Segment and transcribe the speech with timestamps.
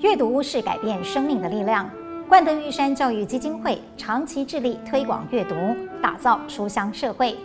[0.00, 1.90] 阅读是改变生命的力量。
[2.28, 5.54] 冠德玉山教育基金会长期致力推广阅读，
[6.00, 7.36] 打造书香社会。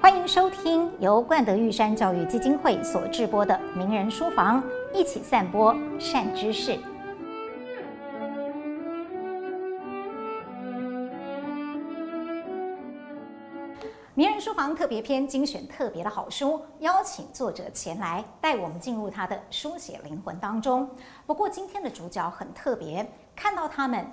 [0.00, 4.62] 欢迎收听由冠德玉山教育基金会所制播的《名人书房》，
[4.94, 6.78] 一起散播善知识。
[14.74, 20.88] 特别篇精选特别的好书，邀请作者前来带我们进入他的书写灵魂当中。
[21.26, 24.06] 不过今天的主角很特别，看到他们，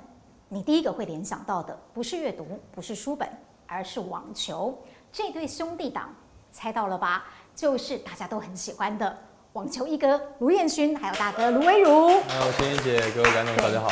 [0.50, 3.28] 你第一个会联想到的不是阅读，不是书本，
[3.68, 4.78] 而是网球。
[5.12, 6.14] 这对兄弟档，
[6.52, 7.26] 猜到了吧？
[7.56, 9.18] 就是大家都很喜欢的
[9.54, 12.10] 网球一哥卢彦勋，还有大哥卢威儒。
[12.28, 13.90] 还有千欣姐，各位观众，大家好。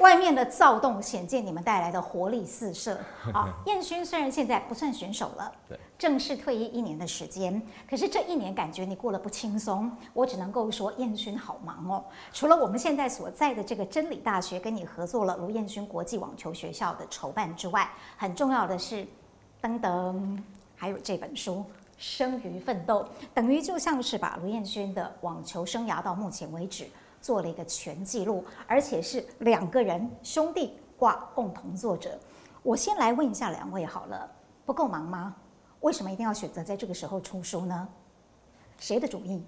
[0.00, 2.98] 外面的躁动显见你们带来的活力四射
[3.32, 3.54] 啊！
[3.66, 9.90] 燕勋虽然现在不算选手了，对，正式退役一年的时间，可是这一年感觉你过得不轻松。
[10.14, 12.04] 我只能够说，彦勋好忙哦。
[12.32, 19.06] 除了我们现在所在的这个真理大学跟你合作了卢燕勋国际网球学校的筹办之外，很重要的是，
[19.62, 20.42] 噔噔，
[20.74, 21.56] 还有这本书
[21.98, 23.02] 《生于奋斗》，
[23.34, 26.86] 等于就像是把卢彦勋的网球生涯到目前为止。
[27.20, 32.18] 做了一个全记录，而且是两个人兄弟挂共同作者。
[32.62, 34.30] 我先来问一下两位好了，
[34.64, 35.36] 不够忙吗？
[35.80, 37.88] 为什么一定要选择在这个时候出书呢？
[38.78, 39.42] 谁的主意？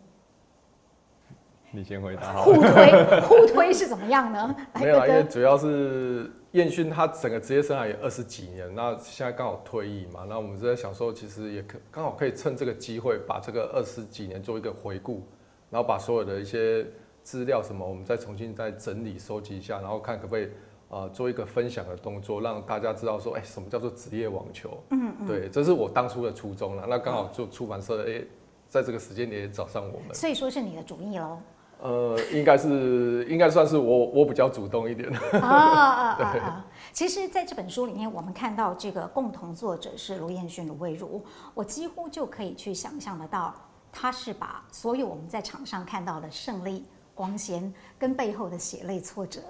[1.70, 2.45] 你先回答好。
[2.45, 4.55] 互推 互推是怎么样呢？
[4.75, 15.23] 没有，因为主要是彦勋他整个职业生涯也二十几年，那现在刚好退役嘛，那我们在想说，其实也可刚好可以趁这个机会把这个二十几年做一个回顾，
[15.70, 16.87] 然后把所有的一些。
[17.23, 20.45] 资料什么，我们再重新再整理收集一下，然后看可不可以
[20.89, 24.77] 啊、呃、做一个分享的动作，让大家知道说，哎、欸，什么叫做职业网球？
[24.91, 26.87] 嗯嗯，对，这是我当初的初衷了。
[26.89, 28.28] 那刚好就出版社的，哎、欸，
[28.69, 31.39] 在这个时间点也找上我们，所以说是你的主意喽？
[31.81, 35.12] 呃，应该是，应该算是我我比较主动一点。
[35.33, 36.67] 啊啊啊啊！
[36.93, 41.20] 其实，在这本书里面，我们看到这个共同作者是卢彦勋、卢蔚如，
[41.55, 43.53] 我几乎就可以去想象得到，
[43.91, 46.84] 他是把所有我们在场上看到的胜利。
[47.15, 49.43] 光鲜跟背后的血泪挫折，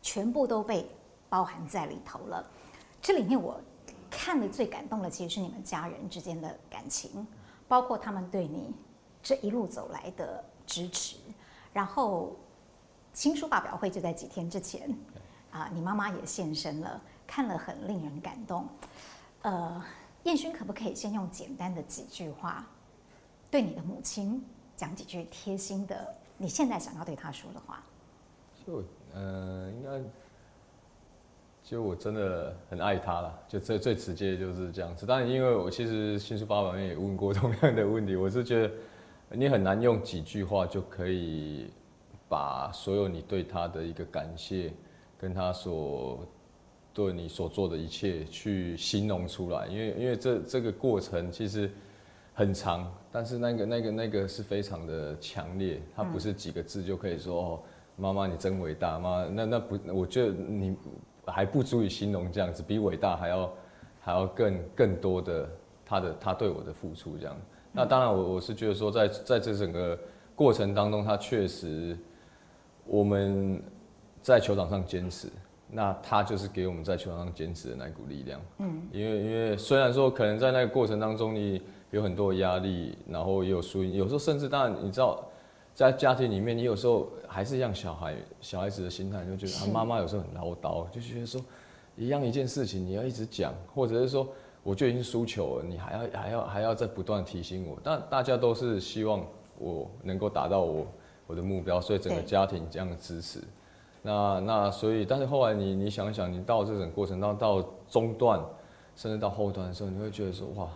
[0.00, 0.88] 全部都被
[1.28, 2.44] 包含在里头了。
[3.02, 3.60] 这里面我
[4.10, 7.26] 看的最感动的，其实是你们家人之间的感情，
[7.68, 8.74] 包括他们对你
[9.22, 11.16] 这一路走来的支持。
[11.72, 12.34] 然后
[13.12, 14.88] 新书发表会就在几天之前，
[15.50, 18.66] 啊，你妈妈也现身了，看了很令人感动。
[19.42, 19.84] 呃，
[20.22, 22.66] 彦勋可不可以先用简单的几句话，
[23.50, 24.42] 对你的母亲
[24.76, 26.14] 讲几句贴心的？
[26.44, 27.82] 你现在想要对他说的话，
[28.66, 28.82] 就
[29.14, 30.10] 嗯、呃，应该
[31.62, 35.06] 就我真的很爱他了，就最最直接就是这样子。
[35.06, 38.74] 当然，因为我其实新书发表会也问过同样的问题，我是觉得
[39.30, 41.70] 你很难用几句话就可以
[42.28, 44.70] 把所有你对他的一个感谢，
[45.16, 46.28] 跟他所
[46.92, 51.70] 对你所做的一切去形容出来，因为因为这这个过程其实。
[52.36, 57.62] 很长，但是那个、那个、那个是非常的强烈，它不是几个字就可以说哦，
[57.96, 60.76] 妈妈你真伟大，妈那那不，我觉得你
[61.26, 63.52] 还不足以形容这样子，比伟大还要
[64.00, 65.48] 还要更更多的
[65.86, 67.36] 他的他对我的付出这样。
[67.70, 69.96] 那当然我我是觉得说在在这整个
[70.34, 71.96] 过程当中，他确实
[72.84, 73.62] 我们
[74.22, 75.28] 在球场上坚持，
[75.70, 78.40] 那他就是给我们在球场上坚持的那股力量。
[78.58, 81.62] 嗯，因为因为虽然说可能在那个过程当中你。
[81.94, 85.24] 有很多压力，然后也有输赢，有时候甚至当然你知道，
[85.72, 91.40] 在家庭里面，你有时候还是像小孩小孩子的心态，就觉得他妈妈有时候很唠叨，就觉得说
[91.96, 94.26] 一样一件事情你要一直讲，或者是说
[94.64, 97.78] 我就已经输球了，你还要还要还要再不断提醒我。
[97.80, 99.24] 但大家都是希望
[99.56, 100.84] 我能够达到我
[101.28, 103.38] 我的目标，所以整个家庭这样的支持。
[104.02, 108.40] 那那所以，但是后来你你想想，你到这种过程当到中段，
[108.96, 110.68] 甚至到后段的时候，你会觉得说哇。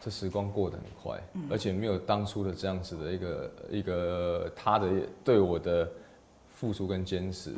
[0.00, 1.20] 这时光过得很快，
[1.50, 4.88] 而且没有当初的这样子的一个一个他的
[5.24, 5.88] 对我的
[6.48, 7.52] 付出跟坚持，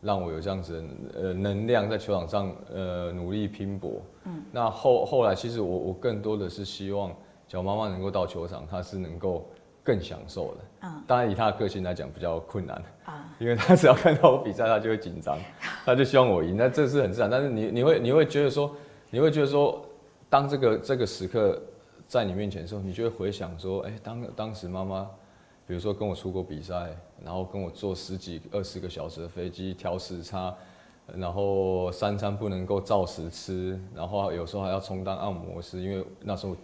[0.00, 4.00] 让我有这样子的呃能量在球场上呃努力拼搏。
[4.24, 7.12] 嗯那后后来其实我我更多的是希望，
[7.48, 9.48] 小妈妈能够到球场，她是能够
[9.82, 10.88] 更享受的。
[11.06, 12.80] 当然以她的个性来讲比较困难，
[13.40, 15.36] 因为她只要看到我比赛，她就会紧张，
[15.84, 16.56] 她就希望我赢。
[16.56, 17.28] 那这是很自然。
[17.28, 18.72] 但是你你会你会觉得说，
[19.10, 19.84] 你会觉得说，
[20.28, 21.60] 当这个这个时刻。
[22.12, 25.10] 在你面前的时候，你就会回想说，哎、欸，当当时妈妈，
[25.66, 26.94] 比如说跟我出国比赛，
[27.24, 30.54] 然后跟我坐十几二十个小时的飞机，调时差，
[31.06, 36.54] 然后三餐不能够照时吃，然后有时候还要充当按摩师，因为那时候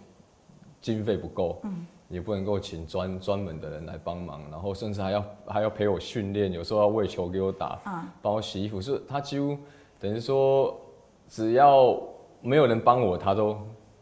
[0.79, 1.59] 经费不够。
[1.63, 1.83] 嗯。
[2.09, 7.79] 也不能够请专专门的人来帮忙，然后甚至还要还要陪我训练，有时候要喂球给我打，
[8.21, 9.57] 帮我洗衣服，是他几乎
[9.99, 10.75] 等于说
[11.27, 11.99] 只要
[12.41, 13.55] 没有人帮我，他都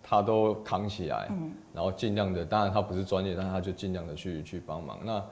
[0.07, 1.29] 他都扛起来，
[1.73, 4.99] 然后尽量的，当然他不是专业，但他就尽量的去去帮忙。
[5.03, 5.23] 那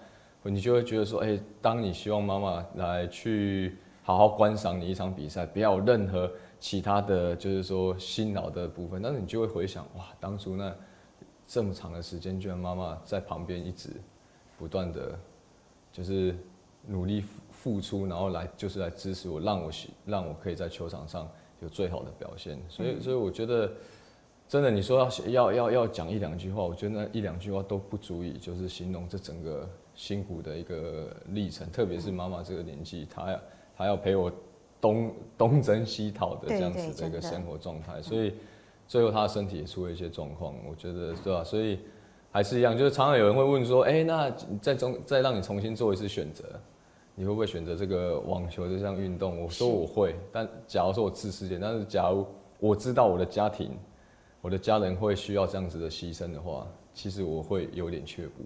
[0.43, 6.29] 你就会觉得说，哎，当你希望妈妈来去好好观赏你一场比赛，不要有任何
[6.59, 10.75] 其他的就是说辛劳的部分，但是你就会回想，哇，当初那。
[11.47, 13.91] 这么长的时间，居然妈妈在旁边一直
[14.57, 15.11] 不断的，
[15.91, 16.35] 就是
[16.87, 19.69] 努力付出，然后来就是来支持我，让我
[20.07, 21.29] 让我可以在球场上
[21.59, 22.59] 有最好的表现。
[22.67, 23.71] 所以，所以我觉得，
[24.47, 31.69] 真的，你说要要要要讲一两句话，我觉得那一两句话都不足以，就是形容这整个辛苦的一个历程。
[31.71, 33.39] 特别是妈妈这个年纪，她要
[33.77, 34.31] 她要陪我
[34.79, 38.33] 东 东征西讨的这样子的一个生活状态，所以。
[38.87, 41.43] 最后她的身体也出了一些状况，我觉得对吧？
[41.43, 41.79] 所以
[42.31, 44.31] 还是一样，就是常常有人会问说，哎、欸，那
[44.61, 46.43] 再重再让你重新做一次选择，
[47.15, 49.41] 你会不会选择这个网球这项运动？
[49.41, 52.27] 我说我会，但假如说我自私点，但是假如
[52.59, 53.71] 我知道我的家庭、
[54.45, 58.43] 我的家人会需要这样子的牺牲的话，其实我会有点却步，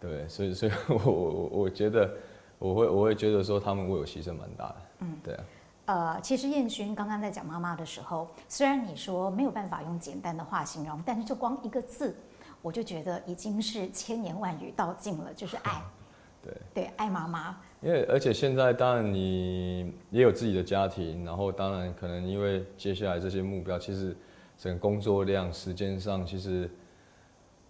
[0.00, 2.10] 对，所以所以 我我我觉得
[2.58, 5.44] 我会我会觉得说他们为我牺牲蛮大的，嗯，对啊。
[5.84, 12.16] 呃，其实彦勋刚刚在讲妈妈的时候，虽然你说没有办法用简单的话形容，但是就光一个字，
[12.62, 15.82] 我就觉得已经是千言万语道尽了，就是爱。
[16.42, 17.60] 对对，爱妈妈。
[17.82, 24.16] 因为而且现在当然你也有自己的家庭，然后当然可能因为接下来这些目标，其实
[24.56, 26.70] 整个工作量、时间上，其实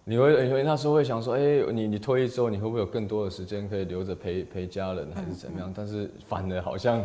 [0.03, 5.69] 你会因为那时候会想说，哎，你你退役之后，你会不会有更多的时间可以留着陪陪家人，还是怎么样？
[5.69, 7.03] 嗯嗯，但是反而好像。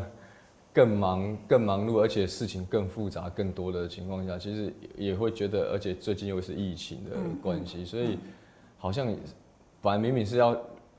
[0.70, 8.16] 更忙、更忙碌，而且事情更复杂、更多的情况下，其实也会觉得，而且最近又是疫情的关系，所以
[8.76, 9.06] 好像
[9.82, 10.56] 本来明明是要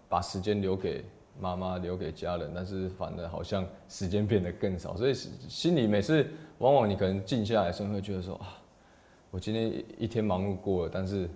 [0.10, 1.06] 把时间留给
[1.40, 6.28] 妈妈、留给家人，但是反而好像时间变得更少，所以心里每次
[6.58, 8.60] 往往你可能静下来的时候，会觉得说啊，
[9.32, 11.30] 我今天一天忙碌过了，但是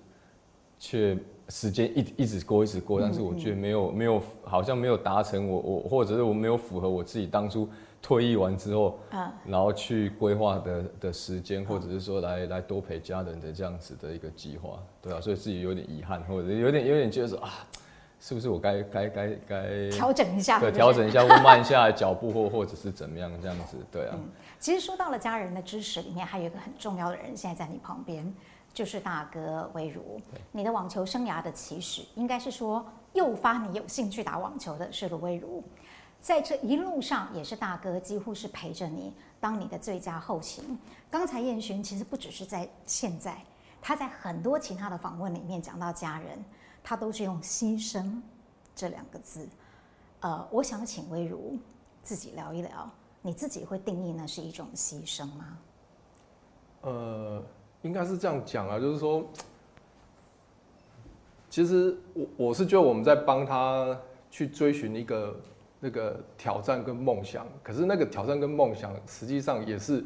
[0.80, 1.18] 却
[1.50, 7.68] 时间一一直过、一直过，但是我觉得没有、没有，好像没有达成我我，或者是我没有符合我自己当初。
[8.06, 9.00] 退役完之后，
[9.46, 17.66] 然后去规划的的时间，或者是说来来多陪家人的这样子的一个计划，对啊，所以自己有点遗憾，或者有点有点觉得说啊，
[18.20, 24.16] 是不是我该该该该调整一下，对，调整一下或慢下来脚步，或或者是怎么样这样子，对啊。
[24.16, 24.30] 嗯，
[24.64, 28.34] 其实说到了家人的支持里面，还有一个很重要的人，现在在你旁边，
[28.74, 30.22] 就是大哥威如。
[30.54, 35.62] 你的网球生涯的起始，应该是说诱发你有兴趣打网球的是卢威如。
[36.22, 40.80] 在这一路上，也是大哥几乎是陪着你，当你的最佳后勤。
[41.12, 43.38] 刚才燕洵其实不只是在现在，
[43.82, 46.42] 他在很多其他的访问里面讲到家人，
[46.82, 48.22] 他都是用牺牲
[48.74, 49.46] 这两个字。
[50.22, 51.58] 呃，我想请威如
[52.02, 52.90] 自己聊一聊，
[53.24, 55.58] 你自己会定义那是一种牺牲吗？
[56.82, 57.44] 呃，
[57.82, 59.26] 应该是这样讲啊，就是说，
[61.50, 64.00] 其实我我是觉得我们在帮他
[64.30, 65.36] 去追寻一个。
[65.86, 70.02] 那个挑战跟梦想，可是那个挑战跟梦想，实际上也是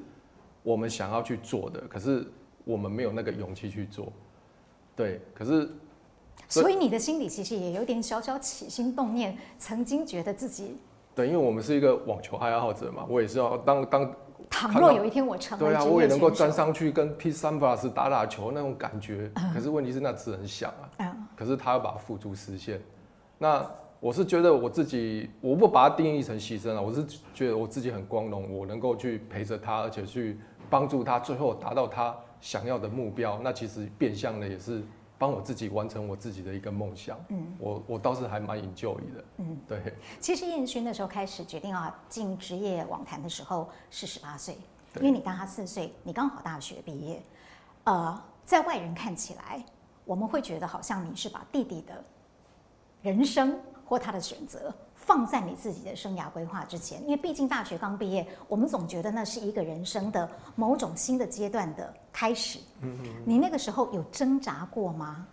[0.64, 2.26] 我们想要去做的，可是
[2.66, 4.12] 我们没有那个勇气去做。
[4.96, 5.70] 对，可是
[6.50, 10.78] 所以，你的心里其实也有点小小起心动念，曾经觉得自己
[11.18, 14.14] 对，因为我们是一个网球爱好者嘛，我也是要当当。
[14.50, 19.30] 倘若有一天我成为，对啊，我也能够站上去跟 Pete Sampras 打打球那种感觉。
[19.36, 22.80] 嗯、可是问题是那只能想啊，嗯、可是他要把它付诸实现，
[23.38, 23.68] 那。
[24.00, 26.80] 我是觉得我自己，我不把它定义成牺牲了。
[26.80, 30.38] 我是觉得我自己很光荣，我能够去陪着他，而且去
[30.70, 33.40] 帮助他，最后达到他想要的目标。
[33.44, 34.84] 那其实变相的也是
[35.18, 37.18] 帮我自己完成我自己的一个梦想。
[37.30, 39.26] 嗯，我我倒是还蛮 enjoy 的。
[39.38, 39.94] 嗯，对。
[40.20, 44.58] 其实彦勋那时候开始决定要进职业网坛的时候是十八岁，
[44.96, 47.22] 因为你大他四岁，你刚好大学毕业。
[47.84, 49.64] 呃，在外人看起来，
[50.06, 52.04] 我们会觉得好像你是把弟弟的
[53.02, 53.60] 人生。
[53.90, 54.76] 或他的选择
[55.08, 62.60] 放在你自己的生涯规划之前，因为毕竟大学刚毕业，我们总觉得那是一个人生的某种新的阶段的开始。
[62.82, 63.10] 嗯嗯。
[63.26, 65.26] 你那个时候有挣扎过吗？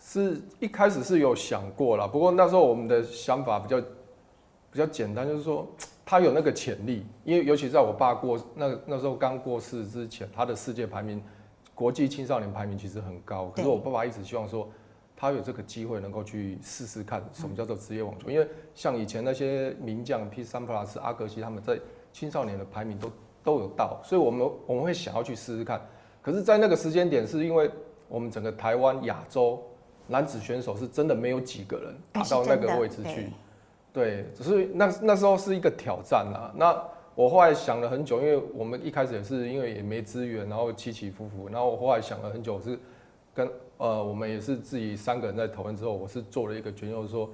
[0.00, 3.78] 是一开始是有想过了，不过那时候我们的想法比较
[4.70, 5.68] 比较简单，就是说
[6.06, 11.22] 他有那个潜力，因为尤其在我爸过那那时候刚过世之前，他的世界排名、
[11.74, 14.66] 国际青少年排名其实很高，可是我爸爸一直希望说。
[15.22, 21.78] 他有这个机会能够去试试看什么叫做职业网球，因为像以前那些名将 Pete Sampras、阿格西他们在
[22.12, 23.08] 青少年的排名都
[23.44, 25.80] 都有到，所以我们我们会想要去试试看。
[26.20, 27.70] 可是，在那个时间点，是因为
[28.08, 29.62] 我们整个台湾、亚洲
[30.08, 33.28] 男子选手是真的没有几个人达到那个位置去。
[33.92, 36.52] 对，只是那那时候是一个挑战啊。
[36.56, 36.76] 那
[37.14, 41.48] 我后来想了很久，因为我们一开始也是因为也没资源，然后起起伏伏。
[41.48, 42.76] 然后我后来想了很久，是
[43.32, 47.30] 跟呃我们也是自己三个人在讨论之后，我是做了一个决定，就是说，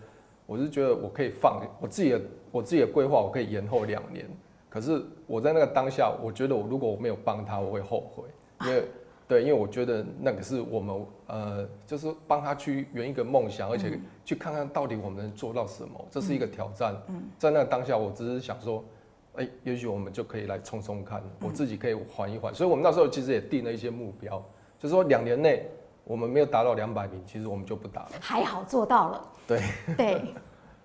[0.47, 4.27] 我是觉得我可以放我自己的我自己的规划，我可以延后两年。
[4.69, 8.25] 可是我在那个当下，我觉得我如果我没有帮他，我会后悔，
[8.67, 8.85] 因为。
[9.29, 16.97] 对，因为我觉得那个是我们呃，就是帮他去圆一个梦想，而且去看看到底我们能做到什么，这是一个挑战。
[17.37, 18.83] 在那个当下，我只是想说，
[19.35, 22.55] 哎，也许我们就可以来冲冲看，我自己可以缓一缓。
[22.55, 24.43] 所以我们那时候其实也定了一些目标，
[24.79, 25.67] 就是说两年内
[26.09, 28.11] 我们没有达到两百名，其实我们就不打了。
[28.19, 29.33] 还好做到了。
[29.47, 29.63] 对
[29.97, 30.35] 对。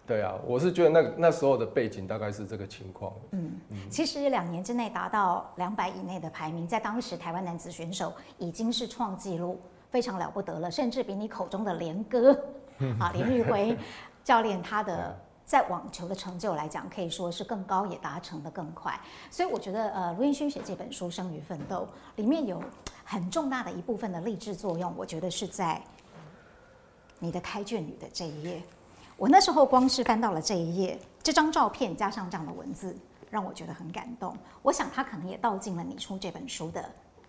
[0.05, 3.13] 对啊，我是觉得那那时候的背景大概是这个情况。
[3.31, 3.53] 嗯，
[3.89, 12.33] 其实两年之内达到两百以内的排名，在当时台湾男子选手已经是创纪录，非常了不得了，甚至比你口中的连哥
[12.99, 13.77] 啊 连玉辉
[14.25, 18.99] 教练他的在网球的成就来讲，可以说是更高，也达成得更快。
[19.29, 22.61] 所以我觉得呃，卢彦勋写这本书《生于奋斗》里面有
[23.03, 25.81] 很重大的一部分的励志作用，我觉得是在
[27.19, 28.63] 你的开卷女的这一页。
[29.17, 32.97] 我那时候光是翻到了这一页，这张照片加上这样的文字，
[33.29, 34.35] 让我觉得很感动。
[34.61, 36.83] 我想他可能也道尽了你出这本书的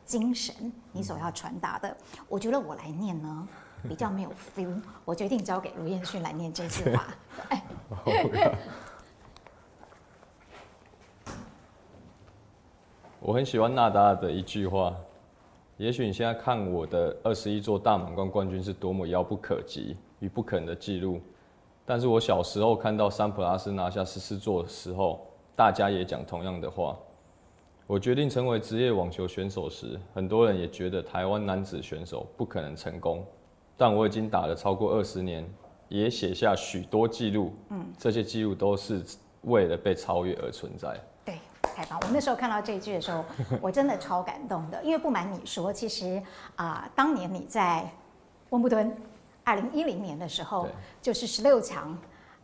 [0.07, 1.95] 精神，你所要传达的。
[2.29, 3.49] 我觉得我来念呢
[3.89, 7.07] 比较没有 feel，我决定交给卢彦勋来念这句话。
[7.49, 7.63] 哎，
[13.21, 14.95] 我很喜欢纳达尔的一句话：
[15.77, 21.21] 也许你现在看我的二十一座大满贯冠军是多么遥不可及与不可能的记录。
[21.87, 26.97] 但是我小时候看到桑普拉斯拿下十四座的时候，大家也讲同样的话。
[27.87, 33.23] 我决定成为职业网球选手时，很多人也觉得台湾男子选手不可能成功。
[33.77, 35.49] 但我已经打了超过二十年，
[35.89, 37.55] 也写下许多记录。
[37.71, 39.03] 嗯，这些记录都是
[39.43, 40.99] 为了被超越而存在。
[41.25, 41.99] 对，太棒！
[42.03, 43.25] 我那时候看到这一句的时候，
[43.61, 44.83] 我真的超感动的。
[44.83, 46.23] 因为不瞒你说，其实
[46.57, 47.89] 啊、呃，当年你在
[48.51, 48.97] 温布顿。
[49.47, 50.67] 二零一零年的时候，
[51.03, 51.95] 就是十六强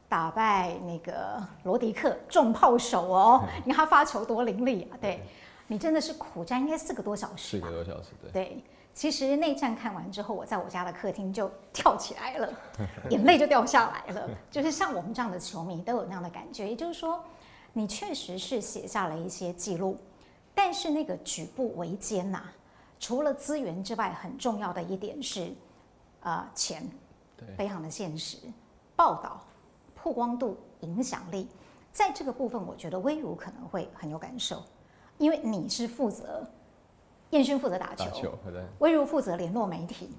[0.06, 5.00] 打败那个罗迪克重炮手哦， 你看他发球多凌厉啊！
[5.00, 5.22] 对，
[5.66, 7.56] 你真的是苦战应该四个多小时。
[7.56, 8.30] 四个多小时，对。
[8.32, 12.52] 对，其实内战看完之后，我在我家的客厅就跳起来了，
[13.11, 14.28] 眼泪就掉下来了。
[14.50, 17.23] 就是像我们这样的球迷都有那样的感觉，也就是说，
[17.73, 19.97] 你确实是写下了一些记录，
[20.54, 22.42] 但是那个举步维艰呐，
[22.99, 25.52] 除了资源之外，很重要的一点是。
[26.23, 26.87] 呃，钱，
[27.56, 28.37] 非常的现实。
[28.94, 29.42] 报道、
[29.94, 31.49] 曝光度、影响力，
[31.94, 34.62] 在这个部分，我觉得威如可能会很有感受，
[35.16, 36.47] 因为你是负责，
[37.30, 38.38] 彦勋负责打球，打球
[38.78, 40.10] 威如负责联络媒体。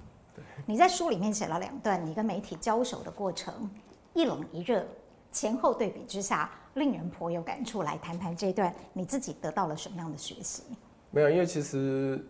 [0.65, 3.69] 你在书里面写了两段你跟媒体交手的过程，
[4.13, 4.85] 一冷一热，
[5.31, 7.83] 前后对比之下，令人颇有感触。
[7.83, 10.63] 来谈谈这一段，你自己得到了什么样的学习？
[11.09, 12.23] 没有，因为其实。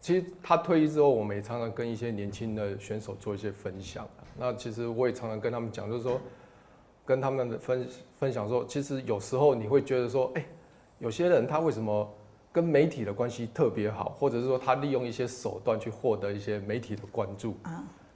[0.00, 4.06] 其实他退役之后，我们也常常跟一些年轻的选手做一些分享。
[4.38, 6.20] 那其实我也常常跟他们讲，就是说，
[7.04, 10.46] 跟他们的分分享说，其实有时候你会觉得说，哎，
[11.00, 12.08] 有些人他为什么
[12.52, 17.54] 跟媒体的关系特别好，或者是说他利用一些手段去获得一些媒体的关注，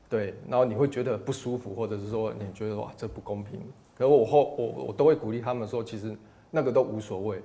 [0.08, 3.60] 对，然后你会觉得不舒服，或者是说你觉得哇这不公平。
[3.96, 6.16] 可是我后我我都会鼓励他们说，其实
[6.50, 7.42] 那个都无所谓，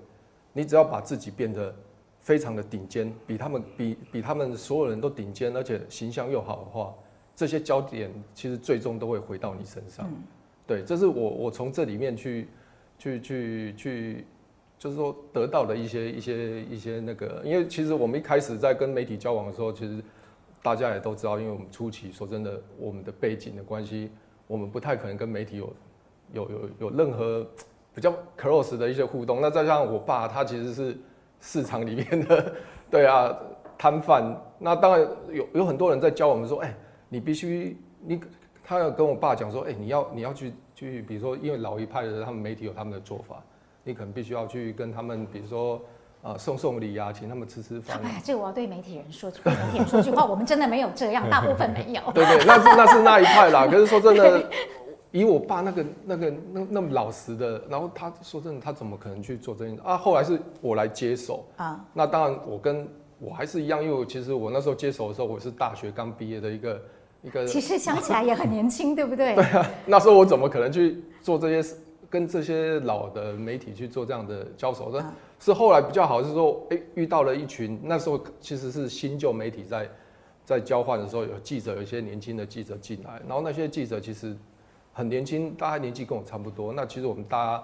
[0.53, 1.73] 你只要把自己变得。
[2.19, 6.93] 非常的顶尖，比他们比比他们所有人都顶尖，而且形象又好的话，
[7.33, 10.05] 这些焦点其实最终都会回到你身上。
[10.09, 10.17] 嗯、
[10.65, 12.49] 对，这是我我从这里面去
[12.99, 14.27] 去去去，
[14.77, 20.01] 就是说得到的一些一些一些那个，因为其实我们一开始在跟媒体交往的时候，其实
[20.61, 24.09] 大家也都知道，因为我们初期说真的，我们的背景的关系，
[24.47, 25.73] 我们不太可能跟媒体有
[26.33, 27.45] 有有有任何
[27.93, 29.41] 比较 close 的一些互动。
[29.41, 30.97] 那再加上我爸，他其实是。
[31.39, 32.55] 市场里面的，
[32.89, 33.31] 对啊，
[33.77, 36.75] 摊贩，那当然有有很多人在教我们说，哎、
[37.09, 38.19] 你必须，你，
[38.63, 43.43] 他要跟我爸讲说，哎、你要你要去去，比如说，因为老一派的，他们媒体有他们的做法，
[43.87, 45.75] 你可能必须要去跟他们，比如说，
[46.21, 47.99] 啊、呃，送送礼啊，请他们吃吃饭。
[48.03, 52.01] 哎，这个我要对媒体人说，对媒体人说句话，我们真的没有这样，大部分没有。
[52.13, 53.65] 对，对对，那是那是那一派啦。
[53.65, 54.49] 可是说真的。
[55.11, 59.97] 以我爸那个那个那那么老实的，然后他说真的，他怎么可能去做这件事啊？
[59.97, 61.79] 后来是我来接手啊。
[61.93, 62.85] 那当然，我跟
[63.17, 66.81] 我还是一样，因为其实我那时候接手的时候，我是大学刚毕业的一个
[67.23, 67.45] 一个。
[67.47, 69.33] 其实想起来也很年轻，对不对？
[69.39, 71.77] 对啊，那时候我怎么可能去做这些事，
[72.09, 74.91] 跟这些老的媒体去做这样的交手？
[74.91, 75.05] 是
[75.39, 79.89] 是后来比较好，是说，哎，遇到了一群那时候其实是新旧媒体在
[80.45, 84.35] 在交换的时候，有记者，有一些年轻的记者进来，然后那些记者其实
[84.93, 86.73] 很年轻，大概年纪跟我差不多。
[86.73, 87.63] 那其实我们大家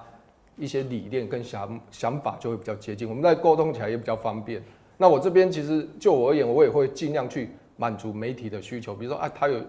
[0.58, 4.62] 一些理念跟想想法就会比较接近，我们在沟通起来也比较方便。
[4.98, 9.60] 那我这边其实就我而言，我也会尽量去满足媒体的需求，比如说啊，他有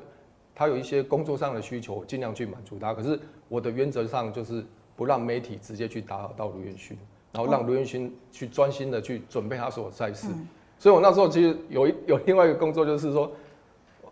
[0.55, 2.95] 他有一些工作上的需求，尽量去满足他。
[2.95, 3.19] 可是
[3.49, 4.65] 我的原则上就是
[4.97, 6.97] 不让媒体直接去打扰到卢彦勋，
[7.33, 10.29] 然后让卢彦勋去专心的去准备他所有赛事。
[10.31, 10.47] 嗯
[10.77, 13.31] 所以，我那时候其实有一有另外一个工作，就是说，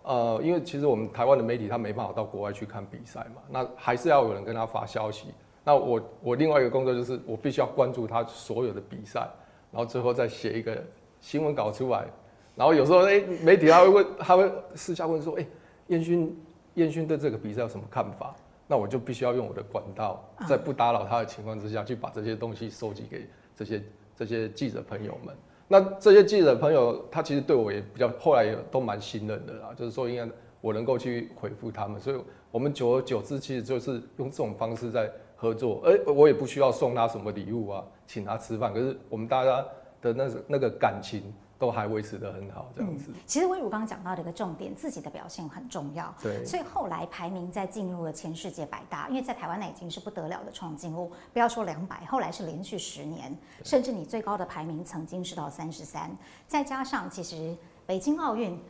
[0.05, 5.27] 呃，因为其实我们台湾的媒体他没办法到国外去看比赛嘛，那还是要有人跟他发消息。
[5.65, 9.29] 那我我另外一个工作就是，我必须要关注他所有的比赛，
[9.73, 10.83] 然后最后再写一个
[11.21, 12.07] 新闻稿出来。
[12.55, 15.47] 然后有时候，哎，媒体他会问，他会私下问说，哎，
[15.93, 16.35] 彦勋，
[16.75, 18.35] 彦勋对这个比赛有什么看法？
[18.67, 23.83] 那我就必须要用我的管道，在不打扰他的情况之下去把这些东西收集给这些
[24.17, 25.37] 这些记者朋友们。
[25.69, 29.75] 那这些记者朋友，他其实对我也比较，后来也都蛮信任的啦。
[29.77, 30.27] 就是说，应该
[30.63, 32.17] 我能够去回复他们，所以
[32.51, 35.83] 我们久而久之，其实就是用这种方式在合作。
[35.85, 39.63] 而我也不需要送他什么礼物啊，请他吃饭，可是我们大家
[40.01, 41.23] 的那个那个感情。
[41.63, 43.13] 都还维持得很好，这样子。
[43.15, 46.13] 嗯、其实威如刚刚讲到的一个重点，自己的表现很重要。
[46.21, 46.45] 对。
[46.45, 51.13] 所以后来排名在进入了前世界百大，因为在台湾那已经是不得了的创纪录。
[51.33, 56.11] 不要说两百，后来是连续十年，甚至你最高的排名曾经是到三十三。
[56.49, 58.61] 再加上其实北京奥运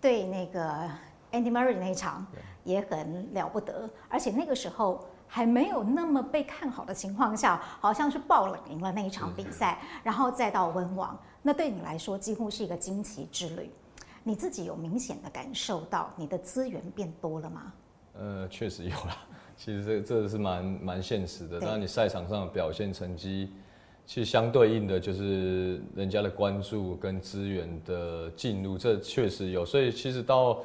[0.00, 0.88] 对那个
[1.32, 2.24] Andy Murray 那一场
[2.62, 5.04] 也很了不得，而且那个时候。
[5.28, 13.70] 还没有那么被看好的情况下，好像是爆冷赢了那一场比赛，然后再到温网，那对你来说几乎是一个惊奇之旅。
[14.22, 17.72] 你自己有明显的感受到你的资源变多了吗？
[18.18, 19.16] 呃，确实有啦。
[19.56, 21.60] 其实这这是蛮蛮现实的。
[21.60, 23.52] 当然，你赛场上的表现成绩，
[24.04, 29.64] 其实相对应的就是人家的关注跟资源的进入，这确实有。
[29.66, 30.58] 所以其实到。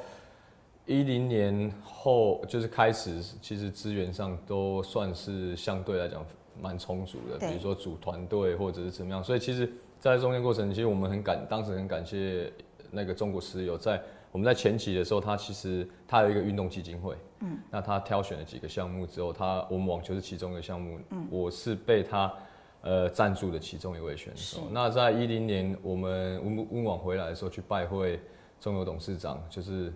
[0.84, 6.26] 一零年后就是开始，其实资源上都算是相对来讲
[6.60, 9.22] 蛮充足的，比如说组团队或者是怎么样。
[9.22, 12.52] 所以其实，在中间过程，其实我们很感，当时很感谢
[12.90, 14.02] 那个中国石油，在
[14.32, 22.34] 我们在前期的时候，他其实他有一个运动基金会，嗯，那他挑选了几个项目之后，他我们网球是其中一个项目，嗯，我是被他
[22.80, 24.62] 呃赞助的其中一位选手。
[24.72, 28.20] 那在一零年我们温温网回来的时候，去拜会
[28.58, 29.92] 中油董事长，就是。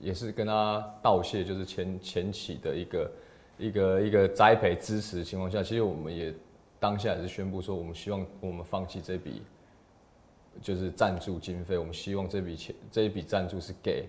[0.00, 3.12] 也是跟他道谢，就是前前期的一个
[3.58, 6.34] 一个一个栽培支持的情况下，其实我们也
[6.78, 9.42] 当下也是宣布说，我们希望我们放弃这笔
[10.60, 14.06] 就是赞助经费，我们希望这笔钱这一笔赞助是给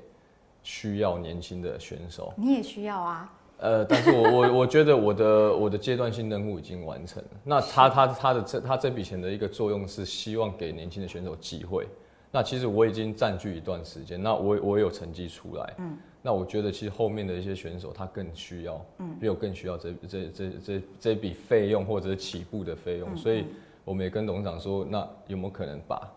[0.63, 2.33] 需要年轻的选手。
[2.35, 3.33] 你也需要啊？
[3.57, 7.29] 呃，但是我我我觉得我的我的阶段性任务已经完成了。
[7.43, 11.87] 那他他他的这他这笔钱的一个作用是希望给年轻的选手机会。
[12.35, 23.45] 那其实我已经占据一段时间，那我我有成绩出来，嗯，那我觉得其实后面的一些选手他更需要，嗯，比我更需要这这这这这笔费用或者是起步的费用，嗯，所以
[23.85, 26.11] 我们也跟董事长说，那有没有可能把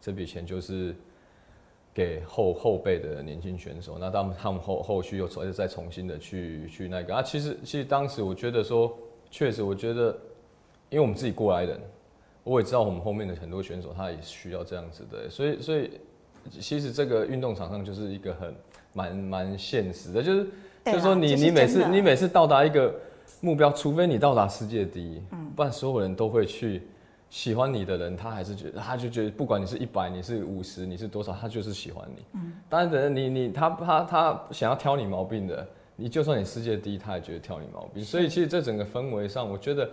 [0.00, 0.94] 这笔钱就是
[1.92, 8.96] 给后后辈的年轻选手，那他们他们后后续又再再重新的去去那个啊，其实其实当时我觉得说，
[9.28, 10.16] 确实我觉得，
[10.88, 11.80] 因为我们自己过来人。
[12.44, 15.90] 我也知道我们后面的很多选手，他也需要这样子的，所以所以
[16.60, 18.54] 其实这个运动场上就是一个很
[18.92, 20.46] 蛮蛮现实的，就是
[20.84, 22.94] 就是说你你每次你每次到达一个
[23.40, 26.82] 目标，除非你到达世界第一，嗯不然所有人都会去
[27.30, 32.22] 喜欢你的人，他还是觉得他就觉得不管你是一百，你是五十，你是多少，他就是喜欢你。
[32.34, 38.04] 嗯，当然等你你他他他想要挑你毛病的，你就算你世界第一，他也觉得挑你毛病。
[38.04, 39.88] 所以其实这整个氛围上，我觉得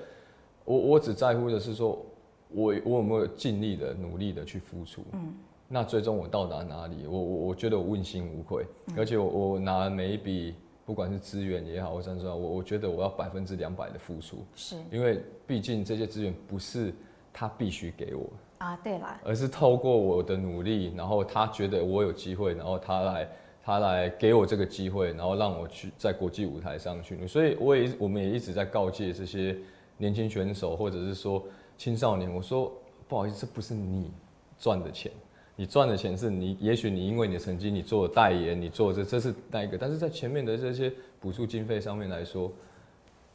[0.65, 2.05] 我我只在乎的是说。
[2.53, 5.03] 我我有没有尽力的努力的去付出？
[5.13, 5.33] 嗯，
[5.67, 7.07] 那最终我到达哪里？
[7.07, 10.53] 我我我觉得我问心无愧，嗯、而且我我拿每一笔，
[10.85, 16.93] 不管是资源也好，或者说，我我觉得我要百分之两百的付出，是因为毕竟这些资源不是
[17.31, 23.29] 他必须给我啊，对了，而是透过我的努力，然后他觉得我有机会，然后他来
[23.63, 29.55] 他来给我这个机会，然后让我去在国际舞台上去，所以我也我们也一直在告诫这些
[29.97, 31.41] 年轻选手，或者是说。
[31.81, 32.71] 青少年，我说
[33.07, 34.11] 不好意思，这不是你
[34.59, 35.11] 赚的钱，
[35.55, 42.51] 你赚的钱是你，也许你因为你的成绩，你做代言，你做这这是那一个，但是在前面的这些补助经费上面来说，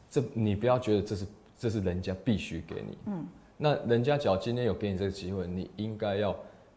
[0.09, 3.25] 这你不要觉得这是这是人家必须给你，嗯，
[3.57, 6.33] 那人家只要今天有给你这个机会，你应该要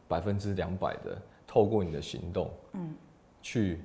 [0.09, 2.92] 百分之两百的透过你的行动，嗯，
[3.42, 3.78] 去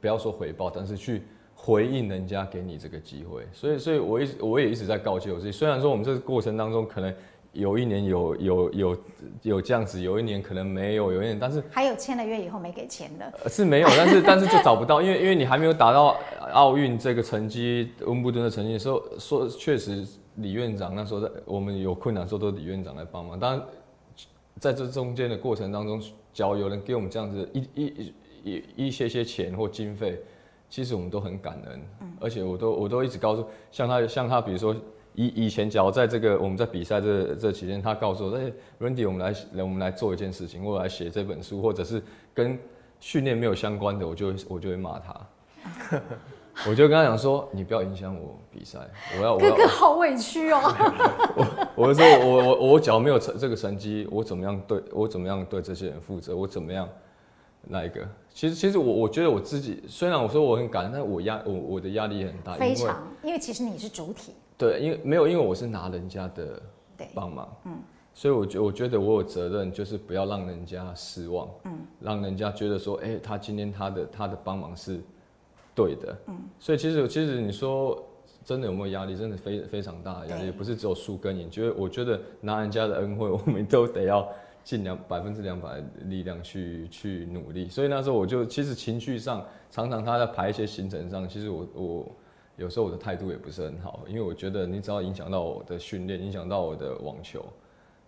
[0.00, 1.22] 不要说回报，但是去。
[1.60, 5.50] 回应人家给你这个机会，所以，所以我一直我也一直在告诫我自己。
[5.50, 7.12] 虽然说我们这个过程当中可能
[7.52, 8.98] 有一年有有有
[9.42, 16.16] 有这样子，有一年可能没有，有一年但是还有签了约以后没给钱的，是没有，但是但是就找不到，因为因为你还没有达到
[16.52, 23.38] 奥运这个成绩，温布顿的成绩的时候，说确实李院长那时候在我们有困难的时候，都是李院长来帮忙。
[23.38, 23.62] 当然
[24.60, 26.00] 在这中间的过程当中，
[26.32, 28.12] 只要有人给我们这样子一一
[28.44, 30.20] 一一些些钱或经费，
[30.68, 31.82] 其实我们都很感恩。
[32.00, 34.74] 嗯，而且我都我都一直告诉像他像他，比如说。
[35.14, 42.00] 以以前，假如在这个我们在比赛这这期间，他告诉我，哎，Randy，我们来来我们来做一件事情，或者来写这本书，或者是
[42.32, 42.56] 跟
[43.00, 46.00] 训练没有相关的，我就会我就会骂他，
[46.70, 48.78] 我就跟他讲说，你不要影响我比赛，
[49.18, 50.60] 我要我哥哥好委屈哦，
[51.34, 56.88] 我我就说我我我假如没有成这个成绩，我怎么样对我怎么样对这些人负责，我怎么样
[57.62, 62.86] 那一个，其实其实我我觉得我自己虽然我说我很感恩，但我压我我的压力也很大，非常，
[63.22, 64.32] 因为，因为其实你是主体。
[64.56, 66.60] 对，因为没有，因为我是拿人家的
[67.14, 67.78] 帮忙，嗯，
[68.12, 75.00] 所以我觉我觉得我有责任，就是不要让人家失望，嗯，让人家觉得说，哎，他今天他的他的帮忙是
[75.76, 78.04] 对的，嗯，所以其实其实你说
[78.44, 79.14] 真的有没有压力？
[79.16, 84.28] 真的非非常大的压力，不是只有树根，你，觉得我觉得拿人家的恩惠， 我们都得要
[84.68, 87.70] 尽两百分之两百的力量去去努力。
[87.70, 92.06] 所以那时候我就其实情绪上常常他在排一些行程上，其实我我。
[92.58, 97.40] 有时候我的态度也不是很好，因为我觉得你只要影响到我的训练，影响到我的网球，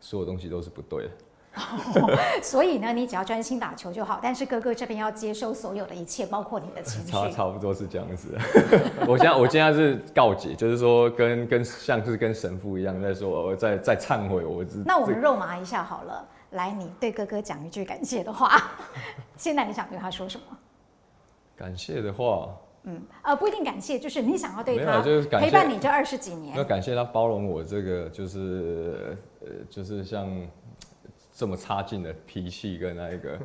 [0.00, 1.10] 所有东西都是不对的。
[1.54, 2.10] 哦，
[2.42, 4.18] 所以呢，你只要专心打球就好。
[4.20, 7.12] 但是哥哥这边要接收所有的一切，包括你的情绪。
[7.14, 8.36] 差差不多是这样子。
[9.06, 14.64] 我现在我现在是告解，就是说跟跟像是跟神父一样在说，我在在忏悔我。
[14.84, 18.50] 那我们肉麻一下好了，来，你对哥哥讲一句感谢的话。
[19.36, 20.56] 现在你想对他说什么？
[21.56, 22.48] 感谢的话。
[22.84, 30.26] 嗯，呃，不一定感谢，就是你想要对他就是陪伴你这二十几年，要感谢他包容我这个，就是呃，就是像
[31.30, 33.38] 这么差劲的脾气跟那一个，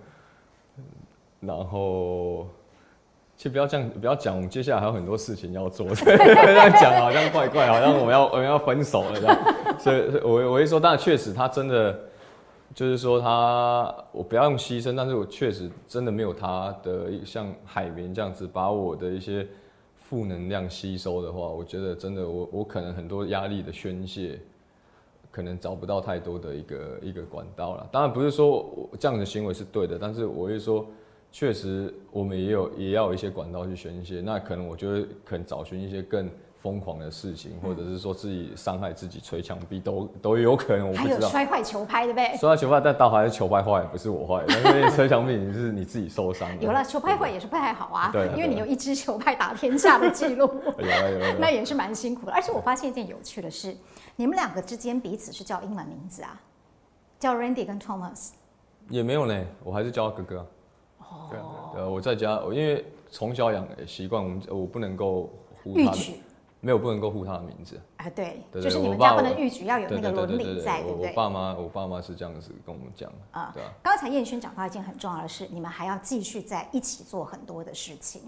[1.42, 2.48] 然后，
[3.36, 9.38] 其实不要这样，不要讲，我们接下来还有很多事情要做， 这样讲好像怪怪，好像我们要我们要分手了这样，
[9.78, 12.00] 所以，我我一说，当然确实他真的。
[12.74, 19.48] 就是说他，我不要用牺牲，但是我确实真的没有他的像海绵这样子把我的一些
[19.96, 24.40] 负能量吸收的话，我觉得真的我我可能很多压力的宣泄，
[25.32, 27.88] 可能找不到太多的一个 一个管道了。
[27.92, 30.86] 当然不是说我这样的行为是对的，但是我会说，
[31.32, 36.30] 确实我们也有也要有一些管道去宣泄，那可能我觉得可能找寻一些更。
[36.66, 40.88] 疯狂的事情，或者是说自己伤害自己、捶墙壁，都都有可能。
[40.88, 41.16] 我不知道。
[41.16, 42.36] 还有摔坏球拍，对不对？
[42.38, 44.44] 摔坏球拍，但倒还是球拍坏，不是我坏。
[44.64, 46.50] 但是捶墙壁，你是你自己受伤。
[46.60, 50.48] 有了球拍坏也是不太好啊，对，因为你有一支球拍打天下的记录。
[50.80, 52.32] 有了有了，那也是蛮辛苦的。
[52.32, 53.78] 而且我发现一件有趣的事，
[54.16, 56.42] 你们两个之间彼此是叫英文名字啊，
[57.20, 58.32] 叫 Randy 跟 Thomas。
[58.90, 60.48] 也没有呢，我还是叫他哥哥。
[60.98, 61.30] 哦。
[61.76, 65.30] 对，我在家，因为从小养习惯，我们我不能够
[65.62, 66.22] 呼他的。
[66.66, 71.12] 没有不能够呼他的名字啊，对，就是你们家不能逾矩，要有那个伦理在，对不对？
[71.12, 73.52] 我爸妈，我爸妈是这样子跟我们讲啊。
[73.54, 73.72] 对啊。
[73.84, 78.20] 刚才燕勋讲到一件很重要的事，你们还要继续在一起做很多的事情。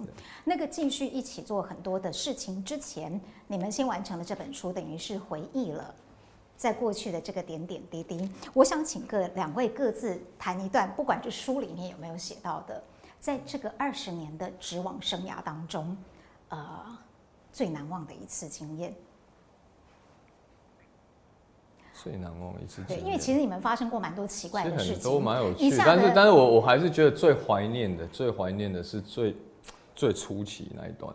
[0.43, 5.91] 那个继续一起做很多的事情之前，你们先完成了这本书，等于是回忆了
[6.55, 8.29] 在过去的这个点点滴滴。
[8.53, 12.83] 我想请各两位各自谈一段，不管这书里面有没有写到的，
[13.19, 15.97] 在这个二十年的职网生涯当中，
[16.49, 16.97] 呃。
[17.57, 18.93] 最难忘的一次经验，
[21.91, 23.03] 最难忘的一次经验。
[23.03, 25.75] 对，因为其实你们发生过蛮多奇怪的事情，都蛮有趣。
[25.75, 29.35] 但是，但是我我还是觉得最怀念的，最怀念的是最
[29.95, 31.11] 最初期那一段，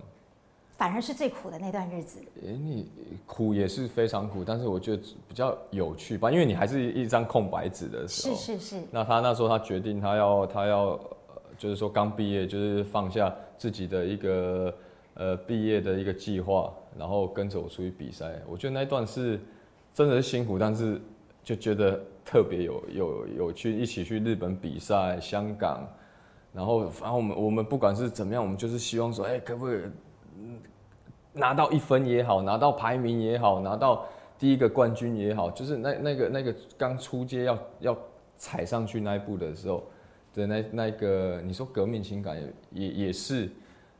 [0.76, 2.18] 反而是最苦的那段日子。
[2.42, 2.90] 哎、欸，你
[3.24, 8.34] 苦也是非常苦，但是我觉得比较有趣吧，因为你还是一张空白纸的时候。
[8.34, 8.82] 是是是。
[8.90, 10.98] 那他那时候他决定他要他要，
[11.56, 14.74] 就是说刚毕业，就是放下自己的一个。
[15.14, 19.38] 呃，毕业的一个计划，然后跟着我出去比赛，我觉得那一段是
[19.92, 20.98] 真的是辛苦，但是
[21.44, 25.86] 就觉得特别有有有趣，一起去日本比赛，香港，
[26.54, 29.80] 然后反正我们我们不管是怎么样，我们就是希望说，哎，可不可以
[31.34, 34.06] 拿到一分也好，拿到排名也好，拿到
[34.38, 37.98] 第一个冠军也好，就是那那个那个刚出街要要
[38.38, 39.84] 踩上去那一步的时候
[40.32, 43.50] 的那那个，你说革命情感也也也是。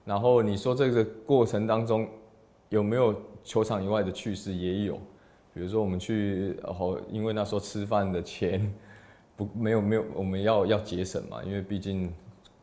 [0.04, 2.08] 然后你说这个过程当中
[2.68, 4.52] 有没有球场以外的趣事？
[4.52, 4.94] 也有，
[5.54, 8.72] 比如说我们去，然后因为那时候吃饭的钱
[9.36, 12.12] 不没有没有，我们要要节省嘛，因为毕竟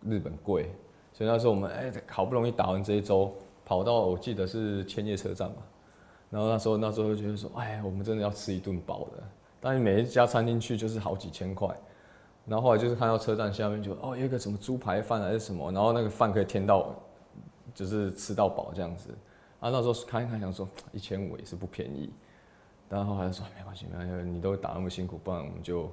[0.02, 0.72] 日本贵，
[1.14, 3.34] 所以那时候我们哎好不容易打完这一周，
[3.66, 5.58] 跑到我记得是千叶车站嘛，
[6.30, 9.24] 然后那时候那时候就觉得说，哎，我们真的要吃一顿饱的，
[9.62, 11.74] 但是每一家餐厅去就是好几千块。
[12.46, 16.96] 然后后来就是看到车站下面就哦有一个什么猪排饭还是什么，然后那个饭可以添到，
[17.74, 19.10] 就是吃到饱这样子。
[19.60, 22.10] 啊，那时候看一看想说一千五也是不便宜。
[22.90, 25.92] 然后后来说没关系没关系，你都打那么辛苦，不然我们就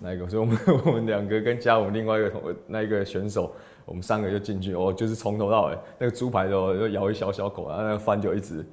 [0.00, 3.52] 那一个， 所以我们我们两个跟加我们另外一个同那一个选手，
[3.84, 8.66] 我们三个就进去哦，就是从头到尾那个猪排都就咬一小小口，然后那个饭就一直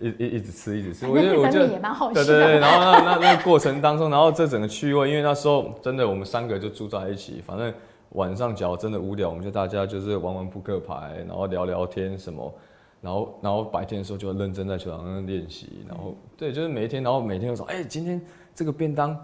[0.00, 1.06] 一一一直吃一直吃。
[1.06, 2.10] 我觉得我觉得也蛮好。
[2.10, 7.70] 对对对，然后那那那个过程当中，然后这整个趣味，因为那时候真的我们三个就住在一起，反正
[8.10, 12.52] 晚上假如真的无聊，我们就大家就是玩玩扑克牌，然后聊聊天什么。
[13.00, 15.84] 然后，然后白天的时候就认真在球场上练习。
[15.88, 18.20] 然后，对，就是每一天，然后每天都说，哎，今天
[18.56, 19.16] 这个便当，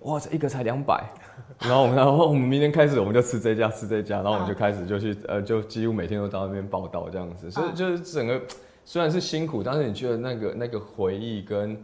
[0.00, 1.02] 哇，这一个才两百。
[1.60, 4.16] 然后我们，然后我们明天开始，我们就吃这家，吃这家。
[4.16, 7.50] 然后我们就开始就去，呃，就几乎每天都到那边报道这样子。
[7.50, 8.38] 所以就是整个
[8.84, 11.82] 虽然是辛苦，但是你觉得那个那个回忆跟，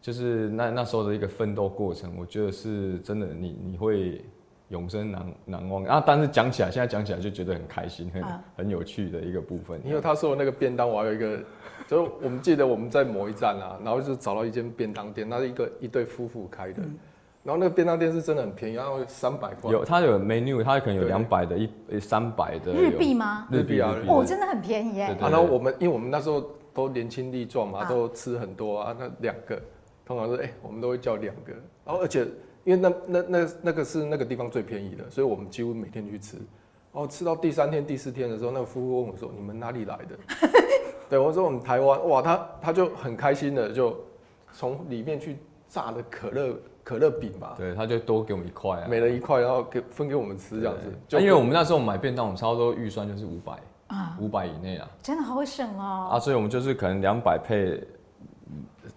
[0.00, 4.24] 就是那那时候的一个奋斗过程，我觉得是真的，你你会。
[4.72, 6.02] 永生难难忘啊！
[6.04, 8.24] 但是讲起来，现在讲起来就觉得很开心，很
[8.56, 9.78] 很有趣的一个部分。
[9.84, 11.38] 因为他说的那个便当，我还有一个，
[11.86, 16.82] 就是我们记得我们在某一站啊，然后就找到一间便当店，那是一个一对夫妇开的，
[17.44, 19.70] 然后那个便当店是真的很便宜，然后三百块。
[19.70, 23.46] 有，它有 menu，它可能有两百的，一三百的日币吗？
[23.50, 25.14] 日币啊，哦，真的很便宜耶。
[25.20, 29.60] 然后我们因为我们那时候都年轻力壮嘛，都吃很多啊，那两个
[30.06, 31.52] 通常是哎，我们都会叫两个，
[31.84, 32.26] 然后而且。
[32.64, 36.36] 因为那那那那个是那个地方最便宜的，所以我们几乎每天去吃。
[36.92, 40.18] 然后吃到第三天、第四天的时候，那个夫妇问我说：“你们哪里来的？”
[41.08, 43.98] 对，我说：“我们台湾。”哇，他他就很开心的就
[44.52, 47.54] 从里面去炸的可乐可乐饼吧。
[47.56, 50.92] 对，他就多给我们一块啊，每人一块，然后给分给我们吃这样子。
[51.08, 53.54] 就因为我们那时候买便当，我们差不多预算就是五百
[53.86, 54.86] 啊，五百以内啊。
[55.02, 56.10] 真的好会省哦。
[56.12, 57.82] 啊，所以我们就是可能两百配。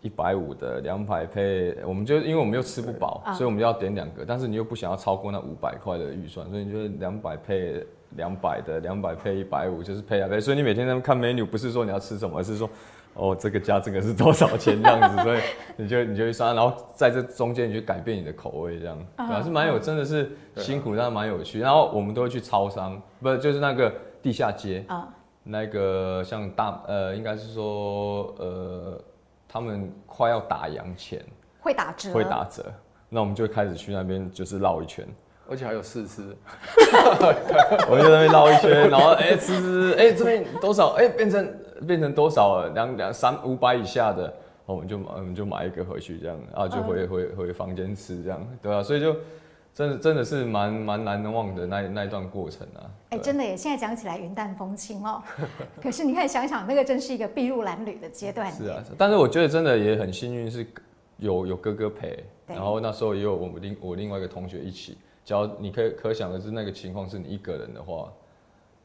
[0.06, 10.40] 一百五的两百配，我们就因为我们又吃不饱，所以我们就要点两个，但是你又不想要超过那五百块的预算，所以你就两百配两百的，两百配一百五，就是配啊配。
[10.40, 12.70] 所以你每天在看 menu，不是说你要吃什么，而是说
[13.16, 15.40] 哦这个加这个是多少钱这样子， 所以
[15.76, 21.60] 你就你就去算，然后在这中间你就改变你的口味这样，对啊，是蛮有真的是辛苦，但是蛮有趣。
[21.60, 23.92] 然后我们都会去超商，不是就是那个
[24.22, 25.10] 地下街啊，
[25.42, 29.02] 那个像大呃应该是说呃。
[29.56, 31.24] 他们快要打烊前
[31.62, 32.62] 会打折，会打折，
[33.08, 35.08] 那我们就开始去那边就是绕一圈，
[35.50, 36.36] 而且还有试吃，
[37.90, 41.54] 我们就在那边绕一圈，然后哎、欸、吃吃，哎、欸、这边多少，哎、欸、变成
[41.88, 44.34] 变成多少了，两两三五百以下的，
[44.66, 49.16] 我们就我们就买一个回去这样，然后就回、嗯、回回房间吃这样，对啊，所以就。
[49.76, 52.88] 真的真的是蛮蛮难忘的那那一段过程啊！
[53.10, 53.58] 哎、欸，真的耶！
[53.58, 55.22] 现在讲起来云淡风轻哦，
[55.84, 58.50] 可是你看想想，那个真是一个筚路蓝缕的阶段。
[58.54, 60.66] 是啊，但是我觉得真的也很幸运，是
[61.18, 64.98] 有有哥哥陪，然后那时候也有我们另我另外一个同学一起。
[65.26, 68.10] 只要你可以可想而知，那个情况是你一个人的话，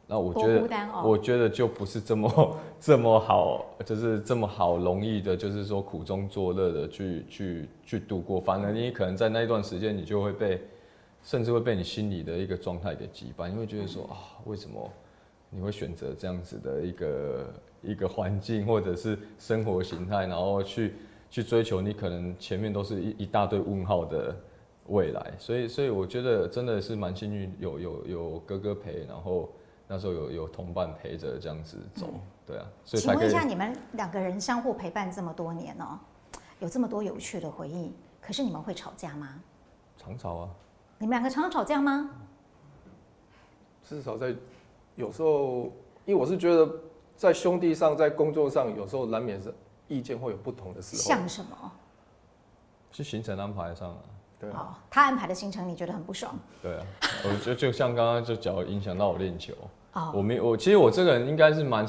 [0.08, 0.68] 那我觉得
[1.04, 8.40] 我觉得就不是这么 这么好，就是这么好容易的，就是说苦中作乐的去去去度过。
[8.40, 10.60] 反而你可能在那一段时间，你就会被。
[11.22, 14.90] 甚至会被你心里的一个状态给羁绊，你会觉得说啊，为什么
[15.50, 20.94] 你会选择这样子的一个一个环境或者是生活形态，然后去
[21.30, 24.34] 去追求你可能前面都是一一大堆问号的
[24.86, 29.48] 未来，所以所以我觉得真的是蛮幸运，有有有哥哥陪，然后
[29.86, 32.08] 那时候有有同伴陪着这样子走，
[32.46, 32.66] 对啊。
[32.84, 35.98] 所以请问一下，你们两个人相互陪伴这么多年哦，
[36.60, 39.40] 有这么多有趣的回忆，可是你们会吵架吗？
[39.98, 40.50] 常吵啊。
[41.02, 42.10] 你们两个常常吵架吗？
[43.88, 44.34] 至少在
[44.96, 45.72] 有时候，
[46.04, 46.70] 因为我是觉得
[47.16, 49.52] 在兄弟上，在工作上，有时候难免是
[49.88, 51.02] 意见会有不同的时候。
[51.02, 51.72] 像什么？
[52.92, 53.98] 是行程安排上啊。
[54.38, 54.78] 对啊。
[54.90, 56.38] 他安排的行程你觉得很不爽？
[56.60, 56.86] 对啊，
[57.24, 59.54] 我觉得就像刚刚就讲影响到我练球。
[59.94, 60.12] 哦。
[60.14, 61.86] 我没我其实我这个人应该是蛮。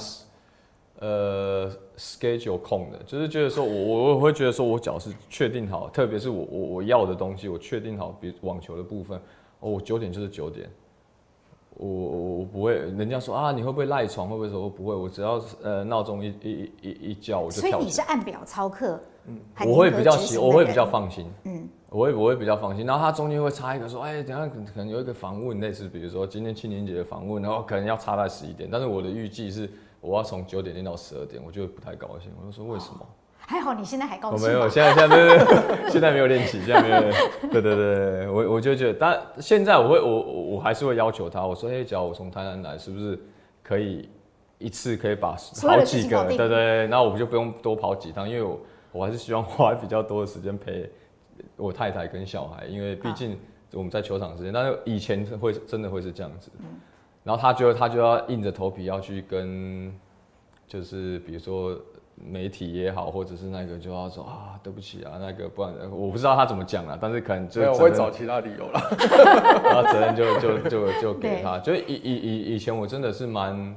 [1.02, 9.18] 呃，schedule 控的，就是觉得说我我我会觉得说我脚是确定好，特别是我我我要的东西，我确定好，比如网球的部分，
[9.62, 10.70] 哦，我九点就是九点，
[11.74, 17.72] 我我我不会，人家说啊，你会不会赖床，会不会说我不会，我只要呃闹钟一一一一叫我就跳。
[17.72, 29.70] 所以你是按表操课，嗯，我会比较喜，我会比较放心，嗯，我会我会比较放心，然后他中间会插一个说，哎，等下可能有一个访问，类似比如说今天青年节的访问，然后可能要插在十一点，但是我的预计是。
[30.04, 32.32] 我要从九点练到十二点，我就不太高兴。
[32.42, 33.06] 我就说为什么？
[33.38, 34.48] 还好你现在还高兴。
[34.48, 37.02] 我没有，现在现在没有，现在没有练习，现在没有。
[37.54, 40.22] 对对对，我我就觉得，但现在我会，我
[40.56, 41.46] 我还是会要求他。
[41.46, 43.16] 我说，哎，只要我从台南来，是不是
[43.62, 44.10] 可以
[44.58, 46.26] 一次可以把好几个？
[46.26, 48.60] 对对，那我就不用多跑几趟，因为我
[48.92, 50.90] 我还是希望花比较多的时间陪
[51.62, 53.38] 我太太跟小孩，因为毕竟
[53.74, 56.52] 我们在球场之间，但是以前会真的会是这样子，
[57.24, 59.94] 然后他就他就要硬着头皮要去跟，
[60.68, 61.80] 就是比如说。
[62.24, 68.80] 媒体也好，或者是那个就要说啊，对不起啊，那个不然我不知道他怎么讲了，但是可能就我会找其他理由了，
[69.66, 71.58] 然后责任就就就就给他。
[71.58, 73.76] 就以以以以前我真的是蛮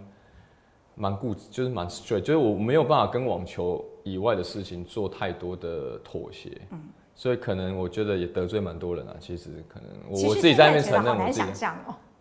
[0.95, 6.83] 蛮固执，就是蛮 straight，就是我没有办法跟网球以外的事情做太多的妥协，嗯，
[7.15, 9.15] 所以可能我觉得也得罪蛮多人啊。
[9.21, 11.67] 其实可能我我自己在那边承认，我自己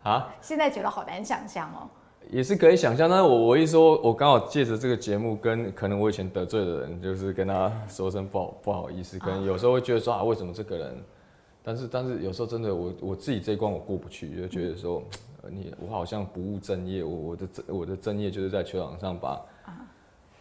[0.04, 1.90] 啊，现在觉得好难想象哦。
[2.30, 11.04] 也是可以想象，但是我我一说，我刚好借着这个节目，跟可能我以前得罪的人，就是跟他说声不好不好意思，跟有时候会觉得说啊，为什么这个人？
[11.62, 15.04] 但是但是有时候真的我我自己这一关我过不去，就觉得说
[15.50, 19.42] 你我好像不务正业，我我的我的正业就是在球场上把。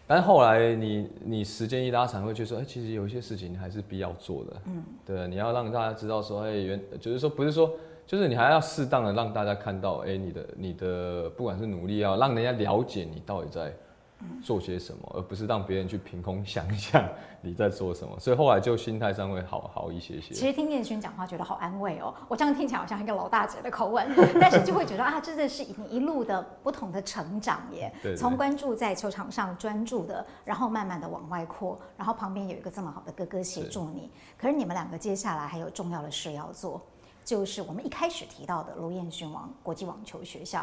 [0.07, 4.53] 但是后来你你时间一拉长，会觉得说，哎，其实有一些事情还是必要做的。
[4.67, 7.71] 嗯，对，你要让大家知道说，哎，原就是说不是说。
[8.05, 13.73] 就是你还要适当的让大家看到，哎、你的你的不管是努力，啊让人家了解你到底在
[14.43, 17.03] 做些什么，而不是让别人去凭空想象
[17.41, 18.19] 你在做什么。
[18.19, 20.35] 所以后来就心态上会好好一些些。
[20.35, 24.07] 其实听燕勋讲话觉得好安慰哦，我这样听起来好像一个老大姐的口吻，
[24.41, 27.93] 但是就会觉得啊，真的是你一路的不同的成长耶。
[28.03, 34.11] 对，从关注在球场上专注的，然后慢慢的往外扩，然后旁边有一个这么好的哥哥协助你。
[34.37, 36.81] 可是你们两个接下来还有重要的事要做。
[37.25, 40.61] 就是我们一开始提到的卢彦勋王国际网球学校，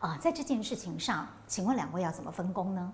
[0.00, 2.92] 啊、呃，在这件事情上，请问两位要怎么分工呢？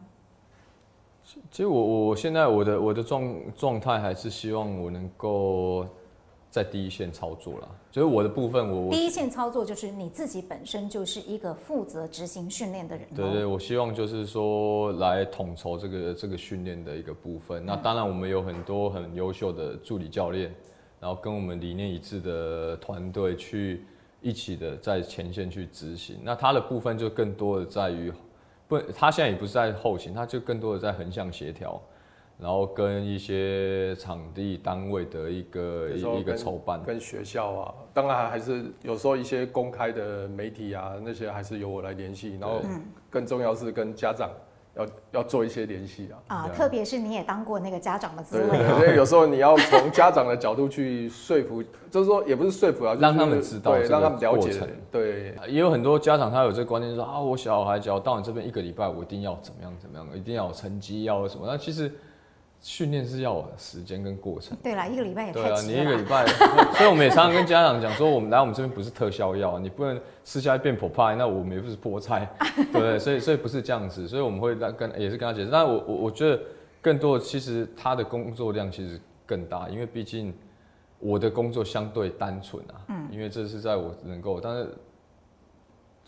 [1.25, 5.85] 其实我我现在我的我的状状态还是希望我能够
[6.51, 13.09] 在第一线操作啦，就是我的部分我，我第一线操作就是你自己本身就是一个负责执行训练的人。
[13.15, 17.67] 对对，我希望就是说来统筹这个这个训练的一个部分。
[17.67, 20.55] 那当然我们有很多很优秀的助理教练。
[21.01, 23.85] 然后跟我们理念一致的团队去
[24.21, 28.13] 一起的在前线去执行，那他的部分就更多的在于，
[28.67, 31.81] 不，他现在也不是在后勤，他就更多的在横向协调，
[32.39, 42.63] 然后跟一些场地单位的一个一个筹办，跟学校啊，当然还是有时候一些公开的媒体啊那些还是由我来联系，然后
[43.11, 44.31] 更重要是跟家长。
[44.77, 46.37] 要要做一些联系啊！
[46.37, 54.53] 啊，特别是你也当过那个家长的滋味，对， 所以有时候你要从家长的角度去说服， 就是说也不是说服啊，就是、让他们知道，对，让他们了解。
[54.91, 61.47] 对，也有很多家长他有这个观念，说啊，我小孩只要到你这边一个礼拜，我一定要怎么样怎么样，一定要有成绩，要什么？
[61.47, 61.91] 那其实。
[62.61, 64.57] 训练是要有时间跟过程。
[64.63, 66.27] 对啦，一个礼拜也太对啊，你一个礼拜，
[66.75, 72.99] 所以我们也常常跟家长讲说，我们来我们这边不是特效药，你不能吃下来变破派，那我们也不是菠菜，对 不对？
[72.99, 75.51] 所以所以不是这样子，所以我们会跟也是跟他解释。
[75.51, 76.41] 但我我我觉得
[76.83, 80.35] 更多的其实他的工作量其实更大，因为毕竟
[80.99, 84.69] 我的工作相对单纯啊，嗯，因为这是在我能够，但是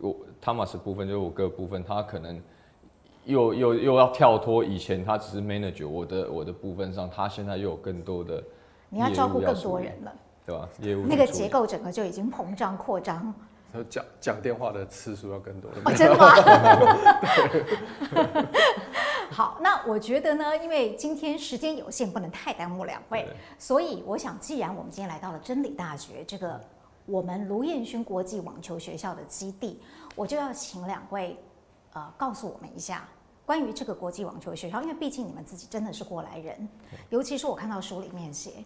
[0.01, 2.41] 我汤马斯部分就是我哥的部分，他可能。
[3.29, 8.43] 又又又要跳脱以前，他只是 manager 我的我的部分上，他现在又有更多的，
[8.89, 10.13] 你要照顾更多人了，
[10.47, 10.69] 对吧？
[10.81, 13.35] 业务那个结构整个就已经膨胀扩张，
[13.91, 16.33] 讲讲电话的次数要更多，哦、真的吗？
[19.31, 26.59] 好，那我觉得呢，因为今天时间有限，不能太耽误两位，所以我想，既然我们今天来到了真理大学这个
[27.05, 29.79] 我们卢彦勋国际网球学校的基地，
[30.17, 31.37] 我就要请两位
[31.93, 33.07] 呃告诉我们一下。
[33.49, 36.69] 关于这个国际网球学校，因为毕竟你们自己真的是过来人，
[37.09, 38.63] 尤其是我看到书里面写，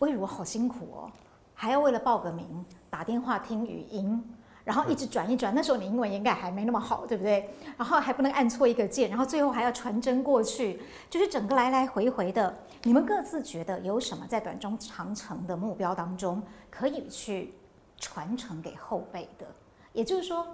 [0.00, 1.10] 魏如好辛苦哦，
[1.54, 4.22] 还要为了报个名打电话听语音，
[4.62, 5.54] 然后一直转一转。
[5.54, 7.48] 那时候你英文应该还没那么好，对不对？
[7.78, 12.54] 然后还不能按错一个键，然后最后还要传真过去，就是整个来来回回的。
[12.82, 17.54] 你们各自觉得有什么在短中长程的目标当中可以去
[17.98, 19.46] 传承给后辈的？
[19.94, 20.46] 也就是说。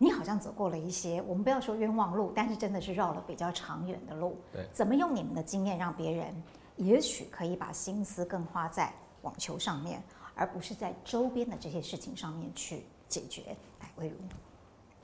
[0.00, 4.36] 你好像走过了一些，我们不要说冤枉路，但是真的是绕了比较长远的路。
[4.52, 6.42] 对，怎么用你们的经验让别人，
[6.76, 10.00] 也许可以把心思更花在网球上面，
[10.34, 13.56] 而不是在周边的这些事情上面去解决？
[13.80, 14.14] 来，魏如，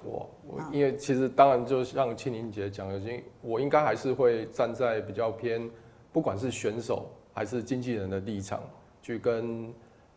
[0.04, 5.68] 我我因为其实当然就像庆玲姐讲的，因我应该还是会站在比较偏，
[6.12, 8.62] 不管是选手还是经纪人的立场
[9.02, 9.74] 去跟。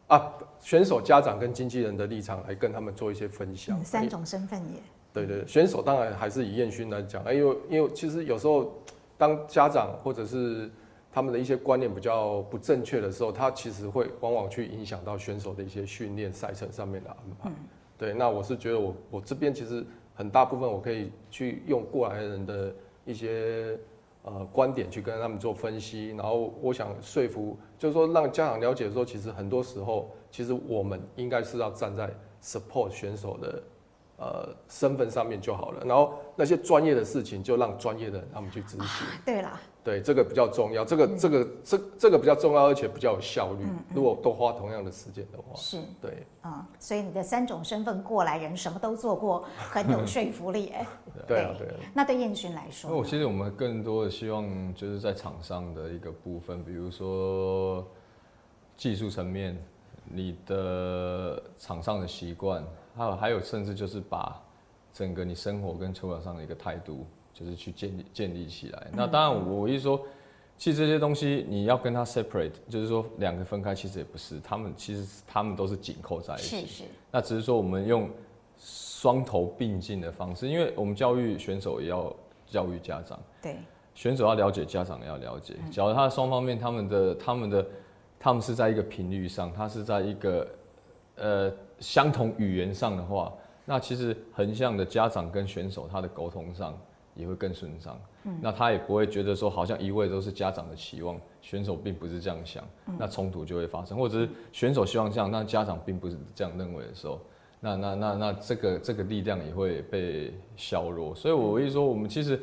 [0.08, 3.84] 啊，选手、家长跟经纪人的立场来跟他们做一些分享。
[3.84, 4.82] 三种身份也。
[5.14, 8.72] 对对，选手当然还是以彦勋来讲，因为因为其实有时候
[9.18, 10.70] 当家长或者是
[11.12, 17.51] 他们的一些观念比较不正确的时候，他其实会往往去影响到选手的一些训练赛程上面的安排。
[17.97, 19.84] 对，那我是觉得我我这边其实
[20.14, 22.72] 很大部分我可以去用过来人的
[23.03, 23.76] 一些
[24.22, 32.10] 呃观点去跟他们做分析，然后我想说服，就是说让家长了解说，其实很多时候，其实我们应该是要站在
[32.42, 33.64] support 选手的。
[34.20, 38.82] 呃，身份上面就好了，然后那些专业的事情就让专业的人他们去执行。
[38.82, 43.64] 啊、对了，对，这个比较重要，这个、嗯、这个这这个比较重要，而且比较有效率。
[43.66, 50.88] 嗯嗯、如果都花同样的时间的话，是，对，嗯，所以你的三种身份过来人，什么都做过，很有说服力 哎。
[51.28, 51.74] 对啊，对啊。
[51.94, 57.88] 那对彦勋来说，那我其实我们更多的希望就是在场上的一个部分，比如说
[58.76, 59.56] 技术层面，
[60.10, 62.64] 你的场上的习惯。
[62.95, 64.41] 还有还有，甚至就是把
[64.91, 68.88] 整个你生活跟球场上的一个态度，就是去建立建立起来。
[68.91, 70.01] 那当然，我一说，
[70.58, 76.62] 其实这些东西你要跟他 separate，就是说两个分开，其实也不是，他们其实他们都是紧扣在一起。
[76.62, 76.84] 是是。
[77.12, 78.10] 那只是说我们用
[78.58, 82.12] 双头并进的方式，因为我们教育选手也要
[82.47, 83.20] 教育家长。
[83.39, 83.58] 对。
[83.93, 85.55] 选手要了解，家长也要了解。
[85.72, 87.70] 假如他双方面，他们的他们的他
[88.34, 90.47] 们是在一个频率上，他是在一个
[91.15, 91.53] 呃。
[91.80, 93.32] 相同语言上的话，
[93.63, 96.76] 那其实横向的家长跟选手他的沟通上
[97.13, 98.01] 也会更顺畅。
[98.24, 102.63] 嗯，那他也不会觉得说好像一味都是家长的期望，选手并不是这样想，
[102.97, 107.20] 那冲突就会发生，或者是选手希望这样，那家长并不是这样认为的时候，
[107.59, 111.13] 那那那那这个这个力量也会被削弱。
[111.13, 112.41] 所以我会说，我们其实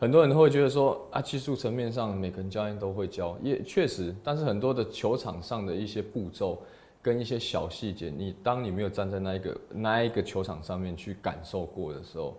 [0.00, 6.60] 很多人都会觉得说啊，技术层面上每个人教练都会教，也确实，但是很多的球场上的一些步骤。
[7.02, 12.36] 跟一些小细节，你当你没有站在那一个那一个球场上面去感受过的时候，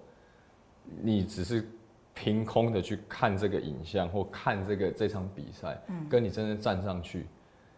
[1.01, 1.67] 你只是
[2.13, 7.25] 凭空的去看这个影像或看这个这场比赛，跟你真正站上去，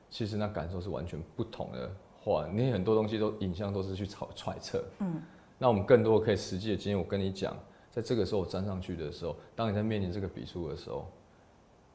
[0.09, 1.89] 其实那感受是完全不同的
[2.21, 5.21] 话，你很多东西都影像都是去揣揣测，嗯，
[5.57, 7.57] 那我们更多可以实际的经验，我跟你讲，
[7.93, 11.05] 在这个时候我站上去的时候，当你在面临这个笔数的时候，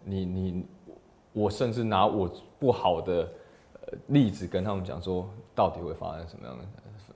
[0.04, 0.64] 你你
[1.32, 3.28] 我甚至拿我不好的。
[4.08, 6.64] 例子跟他们讲说，到底会发生什么样的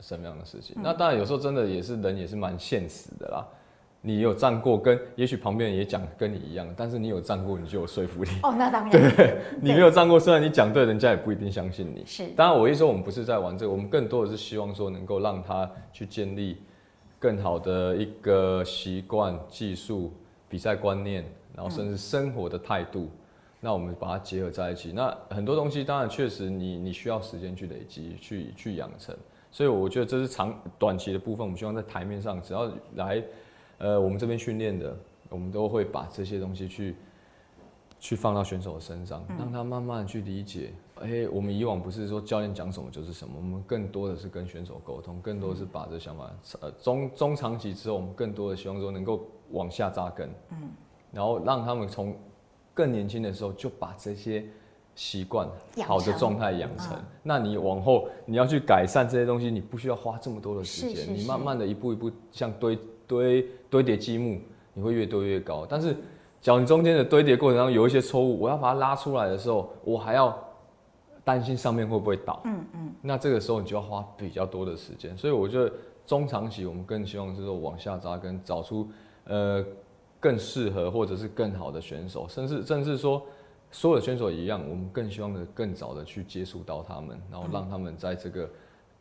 [0.00, 0.74] 什么样的事情？
[0.78, 3.46] 嗯、那当然有时候真的也是人也是蛮现实的啦。
[4.00, 8.30] 你有站过，跟也许旁边人也讲跟你一样，但是你有站过，你就有说服力。
[8.42, 8.90] 哦，那当然。
[8.90, 12.02] 对，对你没有站过，虽然你讲对，人家也不一定相信你。
[12.06, 12.28] 是。
[12.28, 16.56] 当然，我一说我们不是在玩这个，我们更多的是希望说能够让他去建立
[17.22, 20.12] 更好的一个习惯、技术、
[20.48, 23.08] 比赛观念，然后甚至生活的态度。
[23.60, 24.90] 那我们把它结合在一起。
[24.90, 29.16] 那很多东西当然确实你你需要时间去累积、去去养成。
[29.52, 31.46] 所以我觉得这是长短期的部分。
[31.46, 33.22] 我们希望在台面上，只要来
[33.78, 34.96] 呃我们这边训练的，
[35.28, 36.96] 我们都会把这些东西去
[38.00, 40.72] 去放到选手的身上，让他慢慢去理解。
[41.00, 46.30] 哎，我们以往不是说教练讲什么就是什么，我们更多的是跟选手沟通，更多的是把这想法
[46.60, 50.70] 呃中中长期之后，我们更多的希望说能够往下扎根，嗯，
[51.12, 52.14] 然后让他们从。
[52.74, 54.42] 更年轻的时候就把这些
[54.94, 55.46] 习惯
[55.84, 64.40] 好的状态养成，那你往后你要去改善这些东西，你不需要花这么多的时间，你慢慢的一步一步像堆堆堆叠积木，
[64.72, 65.66] 你会越堆越高。
[65.68, 65.94] 但是，
[66.40, 70.34] 假如你中间的堆叠过程当中有一些错误，我要把它拉出来的时候，我还要
[71.24, 72.40] 担心上面会不会倒。
[72.44, 72.94] 嗯嗯。
[73.00, 75.72] 那这个时候你就要花比较多的时间，所以我觉得
[76.06, 78.88] 中长期我们更希望是说往下扎根，找出
[79.24, 79.64] 呃。
[80.22, 83.20] 更适合或者是更好的选手，甚至甚至说
[83.72, 88.48] 所有的选手一样，我们更希望的更早的去接触到他们，然后让他们在这个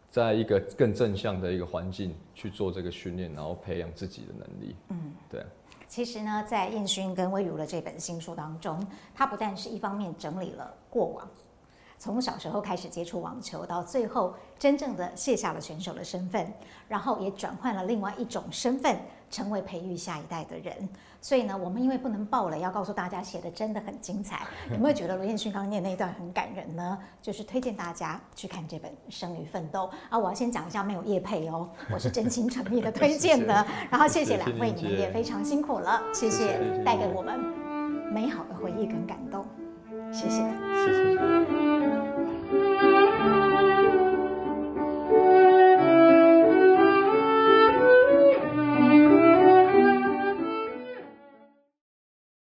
[0.09, 4.75] 在一个更正向的一个环境去做这个训练，然后培养自己的能力。
[4.89, 5.45] 嗯，对。
[5.87, 11.29] 其实呢，在燕勋跟魏如的这本新书当中，他不但是一方面整理了过往，
[12.01, 16.51] 从小时候开始接触网球，到最后真正的卸下了选手的身份，
[16.87, 18.97] 然后也转换了另外一种身份。
[19.29, 20.75] 成为培育下一代的人，
[21.21, 24.45] 所以呢，我们因为不能爆了，要告诉大家写的真的很精彩。
[24.69, 26.99] 有没有觉得罗彦勋刚念那一段很感人呢？
[27.21, 30.19] 就是推荐大家去看这本《生于奋斗》啊！
[30.19, 33.55] 我要先讲一下，没有叶配哦，我是真心诚意的 推荐的。
[33.63, 37.39] 谢谢然后谢谢两位，你们也非常辛苦了，谢谢带给我们
[38.11, 39.45] 美好的回忆跟感动，
[40.11, 40.41] 谢谢。
[40.75, 41.70] 谢谢。